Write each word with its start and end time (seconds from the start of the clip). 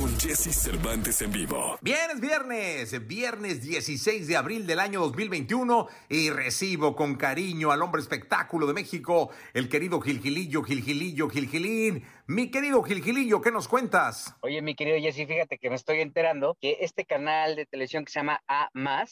con 0.00 0.18
Jesse 0.18 0.54
Cervantes 0.54 1.20
en 1.20 1.30
vivo. 1.30 1.78
Bien, 1.82 2.10
es 2.14 2.20
viernes, 2.20 3.06
viernes 3.06 3.60
16 3.60 4.26
de 4.26 4.36
abril 4.36 4.66
del 4.66 4.80
año 4.80 5.00
2021 5.00 5.88
y 6.08 6.30
recibo 6.30 6.96
con 6.96 7.16
cariño 7.16 7.70
al 7.70 7.82
hombre 7.82 8.00
espectáculo 8.00 8.66
de 8.66 8.72
México, 8.72 9.30
el 9.52 9.68
querido 9.68 10.00
Gilgilillo, 10.00 10.62
Gilgilillo, 10.62 11.28
Gilgilín. 11.28 12.02
Mi 12.26 12.50
querido 12.50 12.82
Gilgilillo, 12.82 13.40
¿qué 13.40 13.50
nos 13.50 13.66
cuentas? 13.66 14.36
Oye, 14.42 14.62
mi 14.62 14.76
querido 14.76 14.96
Jesse, 14.98 15.26
fíjate 15.26 15.58
que 15.58 15.68
me 15.68 15.74
estoy 15.74 16.00
enterando 16.00 16.56
que 16.60 16.78
este 16.80 17.04
canal 17.04 17.56
de 17.56 17.66
televisión 17.66 18.04
que 18.04 18.12
se 18.12 18.20
llama 18.20 18.40
A+, 18.46 18.70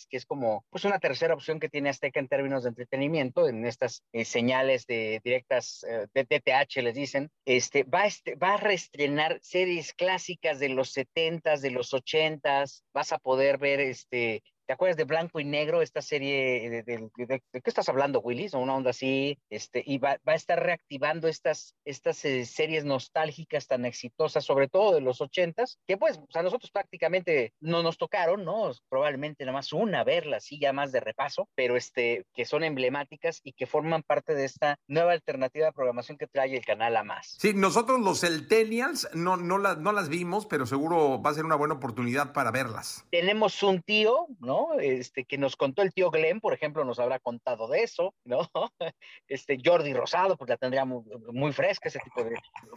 que 0.08 0.16
es 0.16 0.24
como 0.24 0.64
pues 0.70 0.84
una 0.84 1.00
tercera 1.00 1.34
opción 1.34 1.58
que 1.58 1.68
tiene 1.68 1.90
Azteca 1.90 2.20
en 2.20 2.28
términos 2.28 2.62
de 2.62 2.68
entretenimiento, 2.68 3.48
en 3.48 3.66
estas 3.66 4.04
eh, 4.12 4.24
señales 4.24 4.86
de 4.86 5.20
directas 5.24 5.84
eh, 5.88 6.06
de 6.14 6.24
TTH 6.24 6.80
les 6.80 6.94
dicen, 6.94 7.30
este, 7.44 7.82
va, 7.82 8.06
este, 8.06 8.36
va 8.36 8.54
a 8.54 8.56
reestrenar 8.56 9.40
series 9.42 9.92
clásicas 9.94 10.60
de 10.60 10.77
los 10.78 10.96
70s, 10.96 11.60
de 11.60 11.70
los 11.70 11.92
80s, 11.92 12.82
vas 12.94 13.12
a 13.12 13.18
poder 13.18 13.58
ver 13.58 13.80
este 13.80 14.42
¿Te 14.68 14.74
acuerdas 14.74 14.98
de 14.98 15.04
Blanco 15.04 15.40
y 15.40 15.46
Negro, 15.46 15.80
esta 15.80 16.02
serie? 16.02 16.68
De, 16.68 16.82
de, 16.82 17.08
de, 17.16 17.26
de 17.26 17.60
qué 17.62 17.70
estás 17.70 17.88
hablando, 17.88 18.20
Willis? 18.20 18.52
Una 18.52 18.74
onda 18.74 18.90
así. 18.90 19.38
Este, 19.48 19.82
y 19.82 19.96
va, 19.96 20.18
va 20.28 20.32
a 20.32 20.36
estar 20.36 20.62
reactivando 20.62 21.26
estas, 21.26 21.74
estas 21.86 22.22
eh, 22.26 22.44
series 22.44 22.84
nostálgicas 22.84 23.66
tan 23.66 23.86
exitosas, 23.86 24.44
sobre 24.44 24.68
todo 24.68 24.94
de 24.94 25.00
los 25.00 25.22
ochentas, 25.22 25.78
que 25.86 25.96
pues 25.96 26.20
a 26.34 26.42
nosotros 26.42 26.70
prácticamente 26.70 27.54
no 27.60 27.82
nos 27.82 27.96
tocaron, 27.96 28.44
¿no? 28.44 28.70
Probablemente 28.90 29.46
nada 29.46 29.54
más 29.54 29.72
una 29.72 30.04
verlas, 30.04 30.44
sí, 30.44 30.58
ya 30.60 30.74
más 30.74 30.92
de 30.92 31.00
repaso, 31.00 31.48
pero 31.54 31.74
este, 31.74 32.26
que 32.34 32.44
son 32.44 32.62
emblemáticas 32.62 33.40
y 33.42 33.54
que 33.54 33.64
forman 33.64 34.02
parte 34.02 34.34
de 34.34 34.44
esta 34.44 34.76
nueva 34.86 35.12
alternativa 35.12 35.64
de 35.64 35.72
programación 35.72 36.18
que 36.18 36.26
trae 36.26 36.54
el 36.54 36.66
canal 36.66 36.94
a 36.98 37.04
más. 37.04 37.38
Sí, 37.40 37.54
nosotros 37.54 38.00
los 38.00 38.20
Celtenials 38.20 39.08
no, 39.14 39.38
no, 39.38 39.56
las, 39.56 39.78
no 39.78 39.92
las 39.92 40.10
vimos, 40.10 40.44
pero 40.44 40.66
seguro 40.66 41.22
va 41.22 41.30
a 41.30 41.34
ser 41.34 41.46
una 41.46 41.56
buena 41.56 41.76
oportunidad 41.76 42.34
para 42.34 42.50
verlas. 42.50 43.06
Tenemos 43.10 43.62
un 43.62 43.80
tío, 43.80 44.26
¿no? 44.40 44.57
Este, 44.80 45.24
que 45.24 45.38
nos 45.38 45.56
contó 45.56 45.82
el 45.82 45.92
tío 45.92 46.10
Glenn, 46.10 46.40
por 46.40 46.54
ejemplo, 46.54 46.84
nos 46.84 46.98
habrá 46.98 47.18
contado 47.18 47.68
de 47.68 47.82
eso, 47.82 48.14
¿no? 48.24 48.48
Este, 49.28 49.58
Jordi 49.62 49.92
Rosado, 49.92 50.36
pues 50.36 50.48
la 50.48 50.56
tendría 50.56 50.84
muy, 50.84 51.02
muy 51.32 51.52
fresca, 51.52 51.88
ese 51.88 51.98
tipo 52.00 52.24
de, 52.24 52.30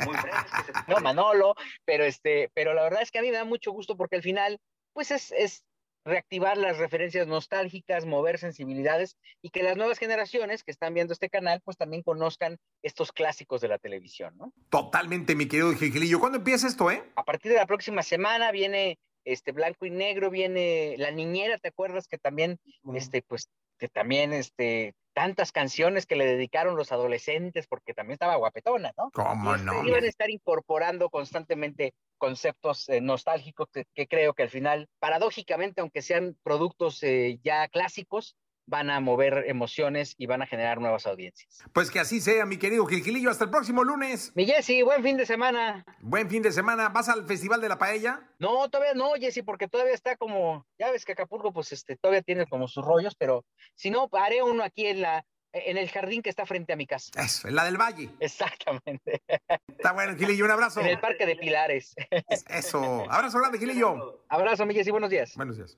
muy 0.05 0.15
fresca, 0.17 0.47
ese, 0.61 0.73
no, 0.87 0.99
Manolo, 0.99 1.55
pero 1.85 2.03
este, 2.03 2.49
pero 2.53 2.73
la 2.73 2.83
verdad 2.83 3.01
es 3.01 3.11
que 3.11 3.19
a 3.19 3.21
mí 3.21 3.29
me 3.29 3.37
da 3.37 3.45
mucho 3.45 3.71
gusto 3.71 3.95
porque 3.95 4.17
al 4.17 4.21
final, 4.21 4.59
pues 4.93 5.11
es, 5.11 5.31
es 5.31 5.63
reactivar 6.05 6.57
las 6.57 6.77
referencias 6.77 7.27
nostálgicas, 7.27 8.05
mover 8.05 8.37
sensibilidades 8.39 9.17
y 9.41 9.49
que 9.49 9.63
las 9.63 9.77
nuevas 9.77 9.99
generaciones 9.99 10.63
que 10.63 10.71
están 10.71 10.93
viendo 10.93 11.13
este 11.13 11.29
canal 11.29 11.61
pues 11.63 11.77
también 11.77 12.01
conozcan 12.03 12.57
estos 12.81 13.11
clásicos 13.11 13.61
de 13.61 13.67
la 13.67 13.77
televisión, 13.77 14.35
¿no? 14.37 14.53
Totalmente, 14.69 15.35
mi 15.35 15.47
querido 15.47 15.73
Gilgilillo. 15.73 16.19
¿Cuándo 16.19 16.39
empieza 16.39 16.67
esto, 16.67 16.89
eh? 16.89 17.03
A 17.15 17.23
partir 17.23 17.51
de 17.51 17.59
la 17.59 17.67
próxima 17.67 18.01
semana 18.01 18.51
viene 18.51 18.97
este 19.25 19.51
blanco 19.51 19.85
y 19.85 19.89
negro 19.91 20.29
viene 20.29 20.95
la 20.97 21.11
niñera, 21.11 21.57
¿te 21.57 21.69
acuerdas 21.69 22.07
que 22.07 22.17
también 22.17 22.59
uh 22.83 22.93
-huh. 22.93 22.97
este 22.97 23.21
pues 23.21 23.49
que 23.77 23.87
también 23.87 24.33
este 24.33 24.93
tantas 25.13 25.51
canciones 25.51 26.05
que 26.05 26.15
le 26.15 26.25
dedicaron 26.25 26.75
los 26.75 26.91
adolescentes 26.91 27.67
porque 27.67 27.93
también 27.93 28.13
estaba 28.13 28.35
guapetona, 28.35 28.93
¿no? 28.97 29.11
¿Cómo 29.11 29.55
este, 29.55 29.65
no? 29.65 29.83
Iban 29.85 30.03
a 30.03 30.07
estar 30.07 30.29
incorporando 30.29 31.09
constantemente 31.09 31.93
conceptos 32.17 32.87
eh, 32.89 33.01
nostálgicos 33.01 33.67
que, 33.71 33.85
que, 33.93 34.07
creo 34.07 34.33
que 34.33 34.43
al 34.43 34.49
final, 34.49 34.87
paradójicamente, 34.99 35.81
aunque 35.81 36.01
sean 36.01 36.37
productos 36.43 37.01
eh, 37.03 37.39
ya 37.43 37.67
clásicos, 37.67 38.35
van 38.65 38.89
a 38.89 38.99
mover 38.99 39.45
emociones 39.47 40.15
y 40.17 40.25
van 40.25 40.41
a 40.41 40.47
generar 40.47 40.79
nuevas 40.79 41.05
audiencias. 41.05 41.63
Pues 41.73 41.91
que 41.91 41.99
así 41.99 42.21
sea, 42.21 42.45
mi 42.45 42.57
querido 42.57 42.85
Gilgilillo. 42.85 43.29
Hasta 43.29 43.45
el 43.45 43.49
próximo 43.49 43.83
lunes. 43.83 44.31
Mi 44.35 44.45
Jessy, 44.45 44.81
buen 44.81 45.03
fin 45.03 45.17
de 45.17 45.25
semana. 45.25 45.85
Buen 45.99 46.29
fin 46.29 46.41
de 46.41 46.51
semana. 46.51 46.89
¿Vas 46.89 47.09
al 47.09 47.25
Festival 47.25 47.61
de 47.61 47.69
la 47.69 47.77
Paella? 47.77 48.21
No, 48.39 48.69
todavía 48.69 48.93
no, 48.93 49.13
Jessy, 49.13 49.41
porque 49.41 49.67
todavía 49.67 49.93
está 49.93 50.15
como, 50.15 50.65
ya 50.79 50.91
ves 50.91 51.05
que 51.05 51.13
Acapulco, 51.13 51.51
pues 51.53 51.71
este, 51.71 51.95
todavía 51.95 52.21
tiene 52.21 52.45
como 52.47 52.67
sus 52.67 52.83
rollos, 52.85 53.15
pero 53.15 53.45
si 53.75 53.89
no, 53.89 54.09
haré 54.13 54.43
uno 54.43 54.63
aquí 54.63 54.87
en 54.87 55.01
la, 55.01 55.25
en 55.53 55.77
el 55.77 55.89
jardín 55.89 56.21
que 56.21 56.29
está 56.29 56.45
frente 56.45 56.73
a 56.73 56.75
mi 56.75 56.87
casa. 56.87 57.11
Eso, 57.17 57.47
en 57.47 57.55
la 57.55 57.65
del 57.65 57.77
Valle. 57.77 58.09
Exactamente. 58.19 59.21
Está 59.67 59.91
bueno, 59.93 60.15
Gilillo, 60.17 60.45
un 60.45 60.51
abrazo. 60.51 60.81
En 60.81 60.87
el 60.87 60.99
Parque 60.99 61.25
de 61.25 61.35
Pilares. 61.35 61.93
Eso. 62.49 63.05
Abrazo 63.09 63.39
grande, 63.39 63.59
Gilillo. 63.59 64.23
Abrazo, 64.29 64.65
mi 64.65 64.73
Jessy, 64.73 64.91
buenos 64.91 65.09
días. 65.09 65.35
Buenos 65.35 65.57
días. 65.57 65.77